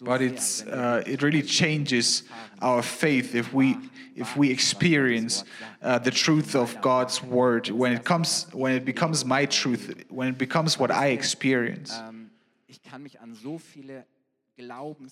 [0.00, 2.24] But it's uh, it really changes
[2.60, 3.76] our faith if we
[4.14, 5.44] if we experience
[5.82, 7.68] uh, the truth of God's Word.
[7.70, 11.92] when it comes when it becomes my truth when it becomes what I experience.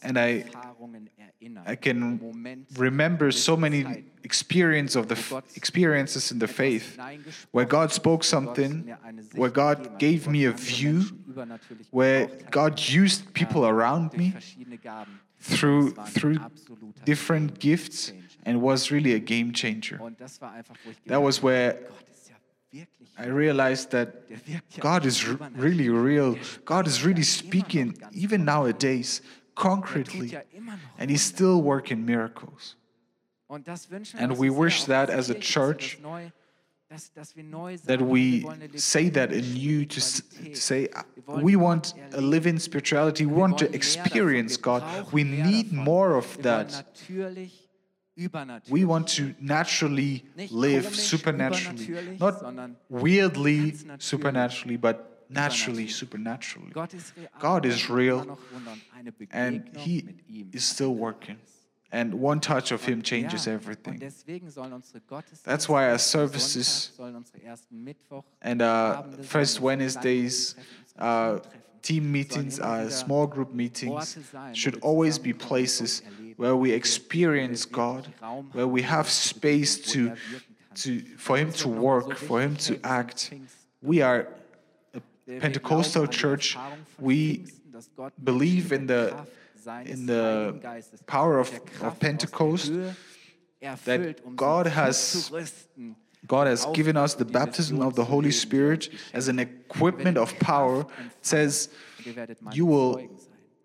[0.02, 0.44] And I,
[1.64, 6.98] I can remember so many experience of the experiences in the faith
[7.52, 8.94] where God spoke something,
[9.35, 11.04] where God gave me a view,
[11.90, 14.35] where God used people around me
[15.38, 16.38] through through
[17.04, 18.12] different gifts
[18.44, 20.00] and was really a game changer.
[21.06, 21.78] That was where
[23.18, 24.09] I realized that
[24.81, 26.37] God is really real.
[26.64, 29.22] God is really speaking, even nowadays,
[29.55, 30.37] concretely,
[30.98, 32.76] and He's still working miracles.
[34.18, 35.98] And we wish that as a church,
[37.85, 41.02] that we say that anew to, to say, uh,
[41.40, 45.12] we want a living spirituality, we want to experience God.
[45.12, 46.85] We need more of that.
[48.68, 52.42] We want to naturally live supernaturally, not
[52.88, 56.72] weirdly supernaturally, but naturally supernaturally.
[57.38, 58.38] God is real
[59.31, 60.05] and He
[60.52, 61.37] is still working.
[61.92, 63.98] And one touch of Him changes everything.
[65.44, 66.92] That's why our services
[68.42, 70.57] and our first Wednesdays,
[70.98, 71.38] uh,
[71.87, 74.18] team meetings, our small group meetings
[74.53, 76.03] should always be places
[76.37, 78.03] where we experience God,
[78.53, 80.01] where we have space to,
[80.83, 83.33] to, for Him to work, for Him to act.
[83.83, 84.27] We are
[84.94, 85.01] a
[85.40, 86.57] Pentecostal church.
[86.99, 87.44] We
[88.22, 89.14] believe in the,
[89.85, 90.25] in the
[91.07, 91.49] power of,
[91.83, 92.72] of Pentecost,
[93.85, 95.31] that God has
[96.26, 100.81] God has given us the baptism of the Holy Spirit as an equipment of power.
[100.81, 100.87] It
[101.22, 101.68] says,
[102.52, 103.09] You will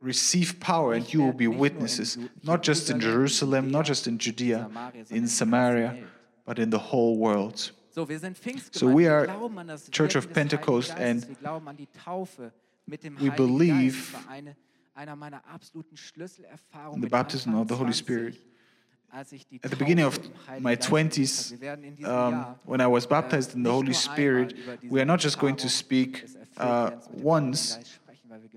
[0.02, 4.70] receive power and you will be witnesses, not just in Jerusalem, not just in Judea,
[5.10, 6.04] in Samaria,
[6.46, 7.72] but in the whole world.
[7.94, 9.28] So we are
[9.92, 11.26] Church of Pentecost and
[13.20, 14.56] we believe in
[17.02, 18.36] the baptism of the Holy Spirit.
[19.14, 20.18] At the beginning of
[20.62, 24.56] my 20s, um, when I was baptized in the Holy Spirit,
[24.90, 26.26] we are not just going to speak
[26.58, 27.78] uh, once,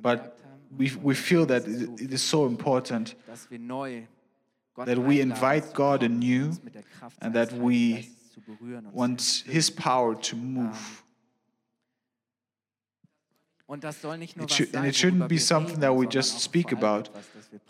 [0.01, 0.39] but
[0.77, 3.15] we, we feel that it is so important
[4.85, 6.53] that we invite God anew
[7.21, 8.11] and that we
[8.93, 11.03] want His power to move.
[13.69, 17.09] It should, and it shouldn't be something that we just speak about,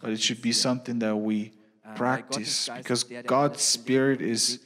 [0.02, 1.52] but it should be something that we
[1.96, 4.60] practice because God's Spirit is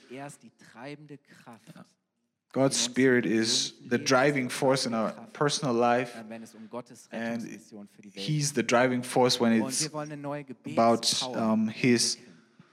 [2.52, 6.16] God's Spirit is the driving force in our personal life,
[7.12, 7.61] and
[8.14, 9.87] He's the driving force when it's
[10.66, 12.16] about um, His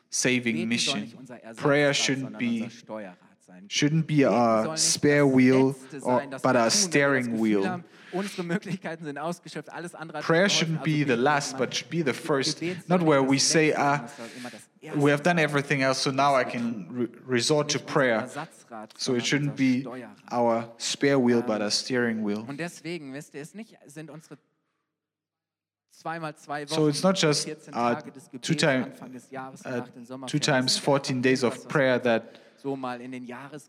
[0.10, 1.14] saving mission.
[1.58, 2.70] Prayer shouldn't be
[3.68, 7.84] shouldn't be a spare wheel, or, but a steering wheel.
[10.22, 12.62] Prayer shouldn't be the last, but should be the first.
[12.88, 14.08] Not where we say, ah,
[14.96, 18.28] we have done everything else, so now I can re resort to prayer.
[18.98, 19.86] So it shouldn't be
[20.32, 22.46] our spare wheel, but a steering wheel.
[26.68, 28.02] So it's not just uh,
[28.42, 28.94] two, time,
[29.66, 29.82] uh,
[30.28, 32.40] two times 14 days of prayer that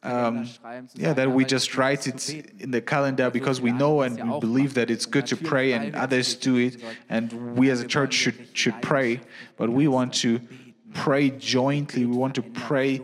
[0.03, 0.49] um,
[0.95, 2.29] yeah, that we just write it
[2.59, 5.95] in the calendar because we know and we believe that it's good to pray and
[5.95, 9.21] others do it, and we as a church should should pray.
[9.57, 10.41] But we want to
[10.95, 12.07] pray jointly.
[12.07, 13.03] We want to pray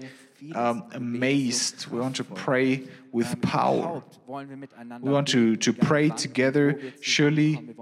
[0.55, 1.87] um, amazed.
[1.87, 4.02] We want to pray with power.
[4.26, 6.81] We want to, to pray together.
[7.00, 7.74] Surely,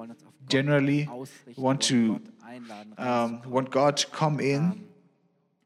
[0.48, 1.08] generally,
[1.46, 2.20] we want to
[2.98, 4.89] um, want God to come in.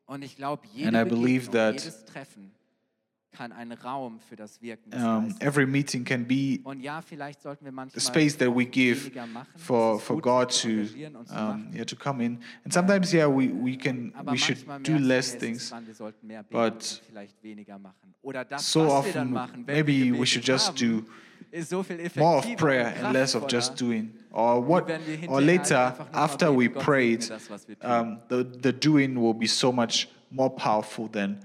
[0.09, 1.77] And I believe that
[4.93, 9.11] um, every meeting can be the space that we give
[9.57, 10.89] for, for God to
[11.31, 12.39] um, yeah, to come in.
[12.63, 15.73] And sometimes, yeah, we, we can we should do less things,
[16.51, 17.01] but
[18.59, 21.05] so often maybe we should just do
[21.63, 24.13] so viel more of prayer and less of just doing.
[24.31, 24.91] Or what?
[25.29, 27.91] Or later, after we prayed, das, was wir tun.
[27.91, 31.39] um, the the doing will be so much more powerful than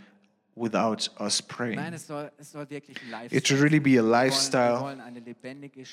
[0.56, 1.76] without us praying.
[1.78, 4.12] Nein, es soll, es soll wirklich ein Lifestyle It should really be a Wir wollen-
[4.12, 4.80] Wir lifestyle.
[4.82, 5.84] wollen eine lebendige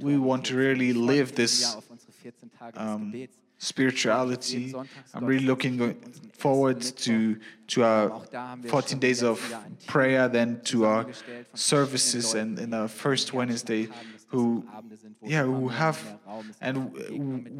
[0.00, 3.12] We want to really live this, dieses Jahr auf unsere 14 Tage des um.
[3.58, 4.74] Spirituality.
[5.14, 5.94] I'm really looking
[6.32, 7.36] forward to
[7.68, 8.22] to our
[8.68, 9.38] 14 days of
[9.86, 11.06] prayer, then to our
[11.54, 13.88] services, and in our first Wednesday,
[14.28, 14.64] who
[15.22, 15.98] yeah who have
[16.60, 16.92] and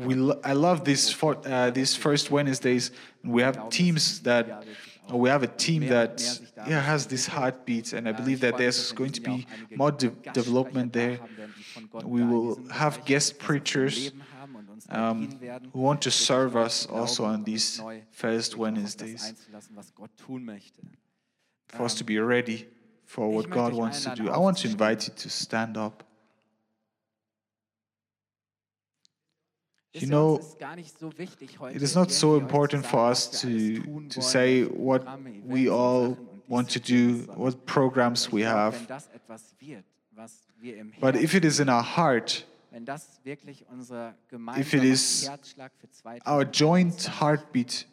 [0.07, 2.91] we I love these for, uh, these first Wednesdays.
[3.25, 4.65] We have teams that.
[5.11, 6.21] We have a team that
[6.69, 10.93] yeah has this heartbeat, and I believe that there's going to be more de- development
[10.93, 11.19] there.
[12.05, 14.13] We will have guest preachers
[14.91, 15.39] um,
[15.73, 19.35] who want to serve us also on these first Wednesdays
[21.69, 22.69] for us to be ready
[23.05, 24.29] for what God wants to do.
[24.31, 26.05] I want to invite you to stand up.
[29.95, 30.41] You know,
[31.75, 35.03] It is not so important for us to, to say what
[35.45, 36.17] we all
[36.47, 38.75] want to do, what programs we have.
[41.01, 42.45] But if it is in our heart,
[44.57, 45.31] if it is
[46.27, 47.87] our joint heartbeat,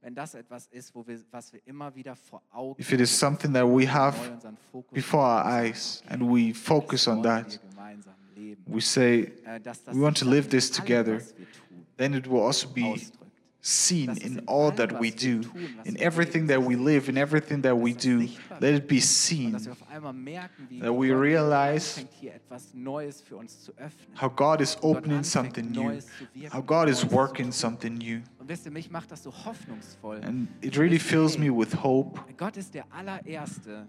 [0.00, 3.66] wenn das etwas ist, wir, wir immer wieder vor Augen if it is something that
[3.66, 8.14] we have neu unseren Fokus before our eyes and we focus on that, wir gemeinsam
[8.34, 8.64] leben.
[8.66, 9.60] we say, Äh,
[9.92, 13.00] we want to live this together, was wir tun, then it will also be.
[13.60, 15.42] Seen in all that we do,
[15.84, 18.28] in everything that we live, in everything that we do.
[18.60, 22.34] Let it be seen dass wir auf einmal merken, wie that we realize anfängt, hier
[22.34, 24.16] etwas Neues für uns zu öffnen.
[24.20, 28.20] how God is opening something new, Neues zu wirken, how God is working something new.
[28.38, 30.20] Und wisst ihr, mich macht das so hoffnungsvoll.
[30.24, 33.86] And it really fills me with hope Gott ist der allererste,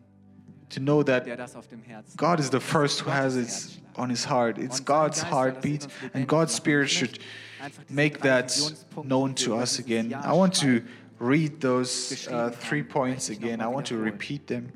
[0.70, 3.82] to know that der das auf dem Herzen God is the first who has it
[3.96, 4.58] on his heart.
[4.58, 6.56] It's God's Geist soll das in heartbeat, and God's.
[6.56, 7.49] Spirit should möchte einfach diese
[7.89, 8.57] make that
[9.03, 10.14] known to us again.
[10.14, 10.84] I want to
[11.20, 13.62] read those uh, three points again.
[13.62, 14.72] I want to repeat them.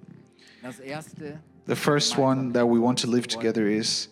[1.65, 4.09] The first one that we want to live together is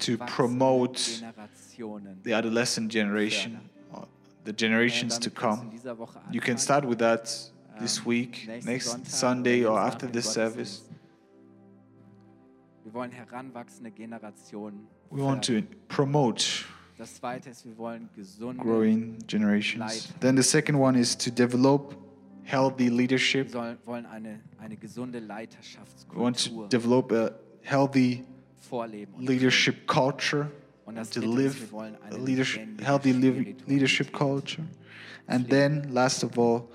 [0.00, 1.22] to promote
[2.22, 3.58] the adolescent generation,
[3.94, 4.04] uh,
[4.44, 5.80] the generations to du in come.
[6.30, 7.24] You can start with that
[7.80, 10.82] this Ähm, week, next Sunday, or after this service.
[10.82, 10.92] Gottesdienst.
[12.84, 14.86] Wir wollen heranwachsende Generationen.
[15.10, 16.64] We want to promote
[17.02, 19.78] Das zweite ist, wir wollen gesunde, growing generations.
[20.08, 20.20] Leiter.
[20.20, 21.96] Then the second one is to develop
[22.44, 23.50] healthy wir leadership.
[23.50, 27.32] sollen, wollen eine, eine gesunde We want to Leiterschaftskultur develop a
[27.62, 28.22] healthy
[28.60, 29.14] vorleben.
[29.14, 30.48] Und leadership culture,
[30.84, 33.68] Und das to dritte ist, live wir wollen a eine leadership, lebendige healthy liv- Spiritualität.
[33.68, 34.62] leadership culture.
[35.26, 36.68] And then, last of all,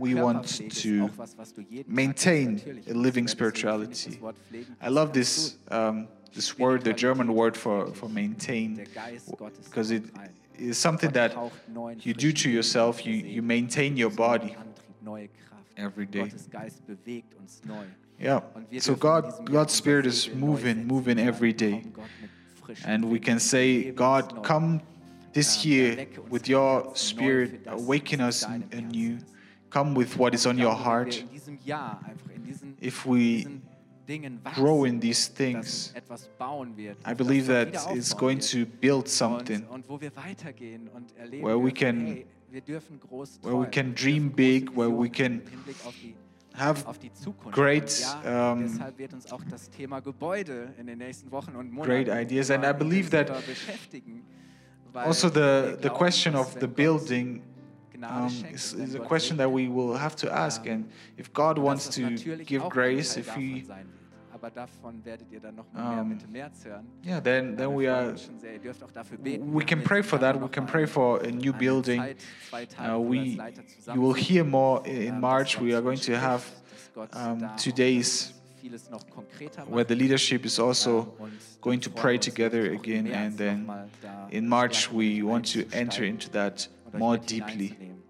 [0.00, 2.88] we want Körperpflege, ist to auch was, was du jeden Tag maintain natürlich.
[2.88, 4.10] a living Deswegen finde ich spirituality.
[4.12, 8.86] das Wort pflegen I love this um, this word, the German word for for maintain,
[9.64, 10.04] because it
[10.58, 11.34] is something that
[12.00, 13.04] you do to yourself.
[13.06, 14.54] You you maintain your body
[15.76, 16.30] every day.
[18.20, 18.40] Yeah.
[18.78, 21.84] So God, God's Spirit is moving, moving every day,
[22.84, 24.80] and we can say, God, come
[25.32, 29.18] this year with your Spirit, awaken us anew.
[29.68, 31.22] Come with what is on your heart.
[32.80, 33.60] If we
[34.54, 39.62] grow in these things, etwas bauen wird, I believe that it's going to build something
[39.64, 43.60] Und, und wo wir weitergehen und erleben where we can- hey, wir dürfen groß where
[43.60, 46.14] we can dream big, where we can im Hinblick auf die,
[46.54, 47.54] have auf die Zukunft.
[47.54, 52.04] great, um, deshalb wird uns auch das Thema Gebäude in den nächsten Wochen und Monaten
[52.04, 52.50] great ideas.
[52.50, 54.22] And I believe that intensiver beschäftigen,
[54.92, 57.42] weil also the the question of the building
[57.96, 60.64] um, is, is a question that we will have to ask.
[60.66, 60.86] ähm, And
[61.18, 62.02] if God wants to
[62.44, 63.66] give grace, if He.
[64.36, 66.86] Aber davon werdet ihr dann noch mehr Um, mit dem März hören.
[67.02, 68.18] yeah, then then Äh, we are.
[68.18, 68.52] schon sehr.
[68.52, 69.50] Ihr dürft auch dafür beten.
[69.54, 70.38] We can pray for that.
[70.38, 72.02] We can pray for a new building.
[72.02, 73.56] Uh, wo wir als
[73.86, 75.58] we, you will hear more in Ähm, in March.
[75.58, 76.44] We are going to have
[77.14, 81.30] um, two days vieles noch konkreter where the leadership is also Ähm,
[81.62, 83.14] going to pray together wirklich auch im again.
[83.14, 87.68] And then noch mal da in March, we want to enter into that more deeply.
[87.68, 88.02] hineinzunehmen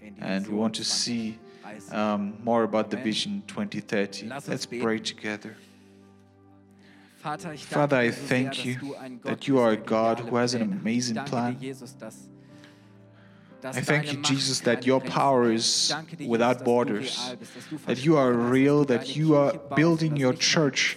[0.00, 1.51] in die And we want to see 2030.
[1.90, 4.28] Um, more about the Vision 2030.
[4.28, 5.56] Let's pray together.
[7.22, 9.76] Vater, ich danke Father, I thank you dass du ein Gott that you are a
[9.76, 11.56] God who has an amazing plan.
[13.64, 15.94] I thank you, Jesus, that your power is
[16.26, 17.34] without borders,
[17.86, 20.96] that you are real, that you are building your church,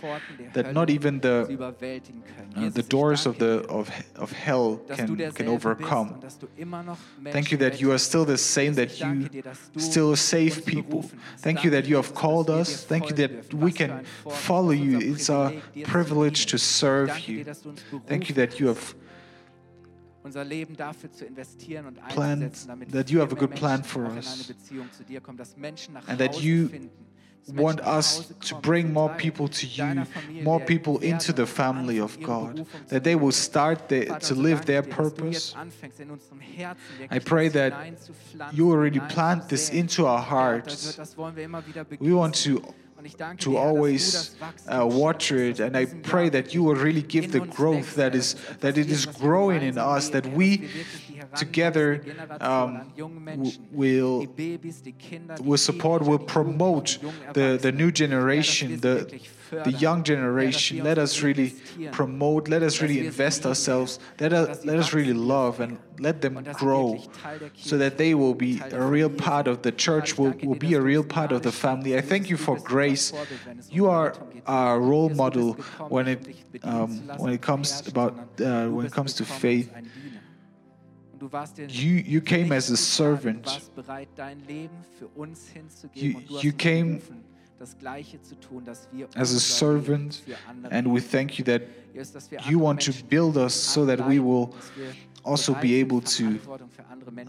[0.54, 1.38] that not even the,
[2.56, 6.22] the doors of, the, of, of hell can, can overcome.
[7.26, 9.30] Thank you that you are still the same, that you
[9.78, 11.04] still save people.
[11.38, 12.84] Thank you that you have called us.
[12.84, 15.00] Thank you that we can follow you.
[15.00, 15.54] It's our
[15.84, 17.44] privilege to serve you.
[18.08, 18.96] Thank you that you have
[20.26, 24.06] unser Leben dafür zu investieren und einzusetzen, damit that you have a good plan for
[24.18, 24.52] us.
[26.08, 26.70] and that you
[27.54, 30.04] want us to bring more people to you,
[30.44, 34.82] more people into the family of God, that they will start the, to live their
[34.82, 35.54] purpose.
[37.12, 37.74] I pray that
[38.52, 40.98] you already plant this into our hearts.
[42.00, 42.64] We want to
[43.40, 44.36] to always
[44.68, 45.60] uh, watch it.
[45.60, 49.06] And I pray that you will really give the growth that is that it is
[49.06, 50.70] growing in us, that we
[51.36, 52.02] together
[52.42, 52.92] um,
[53.72, 54.28] will
[55.42, 56.98] will support, will promote
[57.34, 60.84] the, the new generation, the the young generation.
[60.84, 61.56] Let us really
[61.92, 66.46] promote, let us really invest ourselves, let us, let us really love and let them
[66.54, 67.02] grow
[67.56, 70.82] so that they will be a real part of the church, will, will be a
[70.82, 71.98] real part of the family.
[71.98, 73.14] I thank you for grace.
[73.70, 74.16] You are
[74.46, 75.54] our role model
[75.90, 79.72] when it, um, when it comes about uh, when it comes to faith.
[81.70, 83.70] You, you came as a servant.
[85.94, 87.02] You, you came
[89.16, 90.22] as a servant.
[90.72, 91.64] And we thank you that
[92.48, 94.56] you want to build us so that we will
[95.24, 96.40] also be able to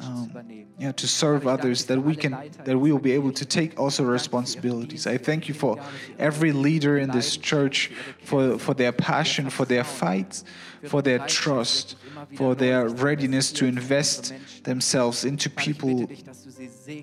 [0.01, 0.31] um,
[0.79, 4.05] yeah, to serve others that we can that we will be able to take also
[4.05, 5.07] responsibilities.
[5.07, 5.79] I thank you for
[6.19, 7.91] every leader in this church
[8.23, 10.43] for for their passion for their fight
[10.85, 11.97] for their trust
[12.35, 14.33] for their readiness to invest
[14.65, 16.09] themselves into people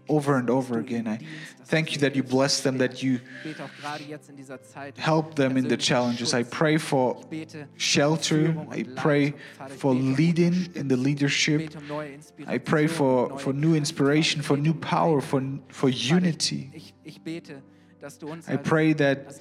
[0.09, 1.07] over and over again.
[1.07, 1.19] I
[1.65, 3.19] thank you that you bless them, that you
[4.97, 6.33] help them in the challenges.
[6.33, 7.21] I pray for
[7.77, 8.55] shelter.
[8.69, 9.33] I pray
[9.77, 11.73] for leading in the leadership.
[12.47, 16.93] I pray for, for new inspiration, for new power, for, for unity.
[18.47, 19.39] I pray that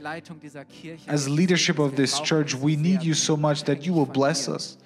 [1.09, 4.79] as leadership of this church, we need you so much that you will bless us.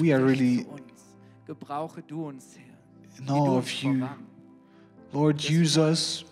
[0.00, 0.66] We are really
[3.18, 4.08] in of you.
[5.12, 6.24] Lord, use us.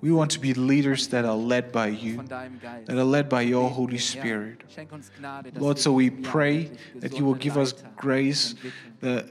[0.00, 3.68] We want to be leaders that are led by you, that are led by your
[3.68, 4.62] Holy Spirit.
[5.56, 8.54] Lord, so we pray that you will give us grace
[9.00, 9.30] that,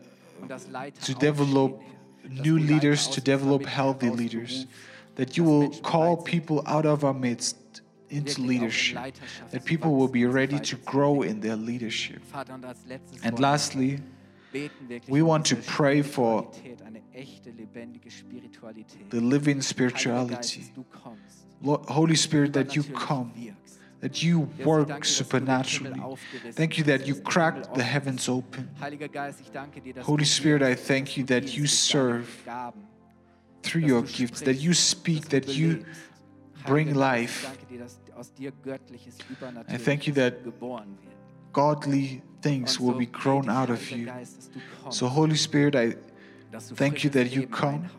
[1.01, 1.81] to develop
[2.29, 4.67] new leaders, to develop healthy leaders,
[5.15, 7.57] that you will call people out of our midst
[8.13, 8.97] into leadership,
[9.51, 12.21] that people will be ready to grow in their leadership.
[13.23, 13.99] And lastly,
[15.07, 16.49] we want to pray for
[19.09, 20.71] the living spirituality.
[21.61, 23.31] Lord, Holy Spirit, that you come,
[24.01, 26.01] that you work supernaturally.
[26.51, 28.69] Thank you that you crack the heavens open.
[30.01, 32.27] Holy Spirit, I thank you that you serve
[33.63, 35.85] through your gifts, that you speak, that you
[36.65, 37.57] bring life
[38.15, 41.13] aus dir göttliches Übernatürliches thank you that geboren wird.
[41.53, 44.07] Godly things will be grown out of you.
[44.89, 45.95] So Holy Spirit, I
[46.75, 47.89] thank you that you come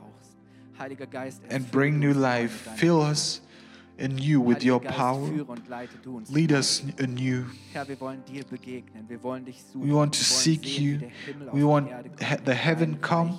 [1.48, 2.68] and bring new life.
[2.76, 3.40] Fill us
[3.98, 5.30] anew with your power.
[6.30, 7.46] Lead us anew.
[9.74, 11.10] We want to seek you.
[11.52, 11.90] We want
[12.44, 13.38] the heaven come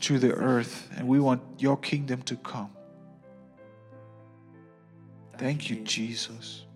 [0.00, 2.70] to the earth, and we want your kingdom to come.
[5.42, 6.66] Thank you, Jesus.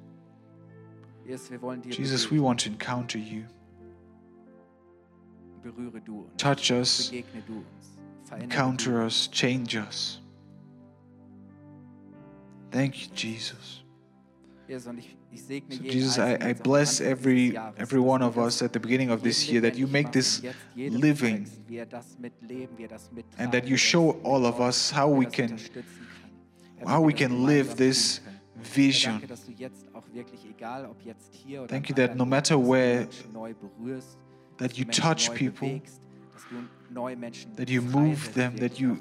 [1.89, 3.45] Jesus, we want to encounter you.
[6.37, 7.13] Touch us,
[8.33, 10.19] encounter us, change us.
[12.73, 13.83] Thank you, Jesus.
[14.69, 14.93] So
[15.85, 19.61] Jesus, I, I, bless every every one of us at the beginning of this year
[19.61, 20.43] that you make this
[20.77, 21.49] living
[23.39, 25.57] and that you show all of us how we can
[26.85, 28.21] how we can live this
[28.63, 29.21] vision.
[31.69, 33.09] Thank you that no matter where,
[34.59, 35.81] that you touch people,
[37.57, 38.99] that you move them, that you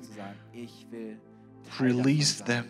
[1.80, 2.70] release them,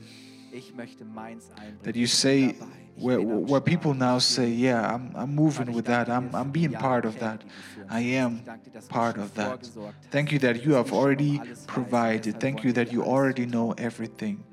[1.83, 2.55] that you say,
[2.97, 7.05] where, where people now say, Yeah, I'm, I'm moving with that, I'm, I'm being part
[7.05, 7.43] of that,
[7.89, 8.41] I am
[8.89, 9.69] part of that.
[10.11, 14.43] Thank you that you have already provided, thank you that you already know everything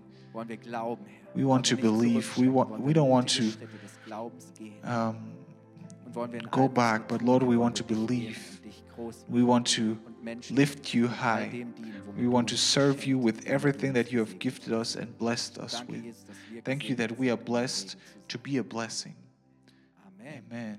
[1.43, 2.37] don't want to, believe.
[2.37, 2.49] We,
[4.07, 4.74] Glaubens gehen.
[4.85, 5.16] Um,
[6.05, 8.61] Und wollen wir in go back, but Lord, we want to believe.
[9.28, 9.97] We want to
[10.51, 11.66] lift you high.
[12.16, 15.83] We want to serve you with everything that you have gifted us and blessed us
[15.89, 16.14] with.
[16.64, 17.97] Thank you that we are blessed
[18.28, 19.14] to be a blessing.
[20.20, 20.78] Amen.